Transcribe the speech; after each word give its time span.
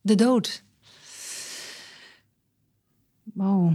De 0.00 0.14
dood. 0.14 0.64
Wow, 3.22 3.74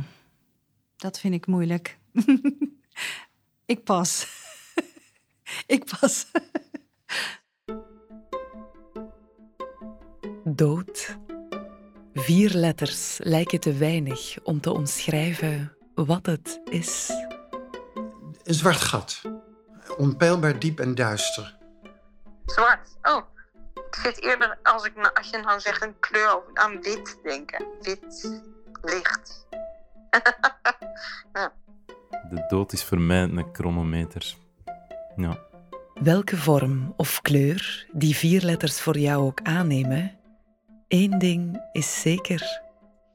dat 0.95 1.19
vind 1.19 1.33
ik 1.33 1.47
moeilijk. 1.47 1.99
ik 3.65 3.83
pas. 3.83 4.27
ik 5.75 5.85
pas. 5.99 6.25
Dood. 10.43 11.17
Vier 12.13 12.53
letters 12.53 13.17
lijken 13.23 13.59
te 13.59 13.73
weinig 13.73 14.37
om 14.43 14.61
te 14.61 14.71
omschrijven 14.71 15.77
wat 15.95 16.25
het 16.25 16.61
is. 16.63 17.11
Een 18.43 18.53
zwart 18.53 18.81
gat. 18.81 19.21
Onpeilbaar 19.97 20.59
diep 20.59 20.79
en 20.79 20.95
duister. 20.95 21.57
Zwart. 22.45 22.97
Oh, 23.01 23.34
ik 23.95 24.01
zit 24.03 24.21
eerder 24.21 24.57
als, 24.63 24.85
ik, 24.85 25.11
als 25.13 25.29
je 25.29 25.37
nou 25.37 25.59
zegt 25.59 25.81
een 25.81 25.99
kleur 25.99 26.37
of 26.37 26.43
aan 26.53 26.81
wit 26.81 27.19
denken. 27.23 27.65
Wit, 27.81 28.41
licht. 28.81 29.47
ja. 31.33 31.53
De 32.29 32.45
dood 32.47 32.73
is 32.73 32.83
voor 32.83 32.99
mij 32.99 33.21
een 33.21 33.49
chronometer. 33.51 34.35
Ja. 35.15 35.37
Welke 35.93 36.37
vorm 36.37 36.93
of 36.97 37.21
kleur 37.21 37.87
die 37.91 38.15
vier 38.15 38.41
letters 38.41 38.81
voor 38.81 38.97
jou 38.97 39.25
ook 39.25 39.39
aannemen, 39.43 40.19
één 40.87 41.19
ding 41.19 41.65
is 41.71 42.01
zeker. 42.01 42.61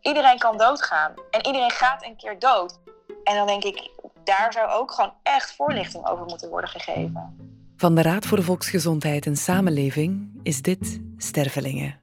Iedereen 0.00 0.38
kan 0.38 0.56
doodgaan 0.58 1.14
en 1.30 1.46
iedereen 1.46 1.70
gaat 1.70 2.04
een 2.04 2.16
keer 2.16 2.38
dood. 2.38 2.80
En 3.24 3.34
dan 3.36 3.46
denk 3.46 3.64
ik, 3.64 3.90
daar 4.24 4.52
zou 4.52 4.70
ook 4.70 4.92
gewoon 4.92 5.12
echt 5.22 5.54
voorlichting 5.54 6.06
over 6.06 6.24
moeten 6.24 6.48
worden 6.48 6.70
gegeven. 6.70 7.36
Van 7.80 7.94
de 7.94 8.02
Raad 8.02 8.26
voor 8.26 8.42
Volksgezondheid 8.42 9.26
en 9.26 9.36
Samenleving 9.36 10.28
is 10.42 10.62
dit 10.62 11.00
Stervelingen. 11.16 11.98